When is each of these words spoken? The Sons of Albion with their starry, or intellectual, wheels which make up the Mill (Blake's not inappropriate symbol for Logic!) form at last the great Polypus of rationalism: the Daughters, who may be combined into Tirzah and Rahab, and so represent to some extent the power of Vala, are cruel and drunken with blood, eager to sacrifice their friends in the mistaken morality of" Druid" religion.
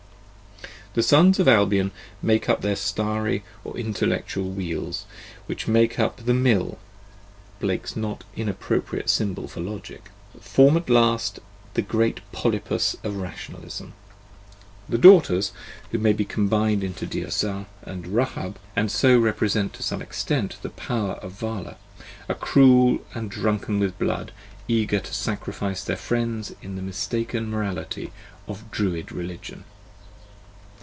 The 0.93 1.01
Sons 1.01 1.39
of 1.39 1.47
Albion 1.47 1.91
with 2.21 2.43
their 2.59 2.75
starry, 2.75 3.45
or 3.63 3.77
intellectual, 3.77 4.49
wheels 4.49 5.05
which 5.45 5.65
make 5.65 5.97
up 5.97 6.25
the 6.25 6.33
Mill 6.33 6.79
(Blake's 7.61 7.95
not 7.95 8.25
inappropriate 8.35 9.09
symbol 9.09 9.47
for 9.47 9.61
Logic!) 9.61 10.09
form 10.41 10.75
at 10.75 10.89
last 10.89 11.39
the 11.75 11.81
great 11.81 12.19
Polypus 12.33 12.97
of 13.05 13.15
rationalism: 13.15 13.93
the 14.89 14.97
Daughters, 14.97 15.53
who 15.91 15.97
may 15.97 16.11
be 16.11 16.25
combined 16.25 16.83
into 16.83 17.07
Tirzah 17.07 17.67
and 17.83 18.07
Rahab, 18.13 18.59
and 18.75 18.91
so 18.91 19.17
represent 19.17 19.71
to 19.75 19.83
some 19.83 20.01
extent 20.01 20.57
the 20.61 20.71
power 20.71 21.13
of 21.21 21.31
Vala, 21.31 21.77
are 22.27 22.35
cruel 22.35 22.99
and 23.13 23.31
drunken 23.31 23.79
with 23.79 23.97
blood, 23.97 24.33
eager 24.67 24.99
to 24.99 25.13
sacrifice 25.13 25.85
their 25.85 25.95
friends 25.95 26.53
in 26.61 26.75
the 26.75 26.81
mistaken 26.81 27.49
morality 27.49 28.11
of" 28.45 28.69
Druid" 28.71 29.09
religion. 29.13 29.63